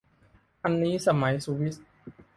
[0.63, 1.83] อันนี้สมัยสุวิทย์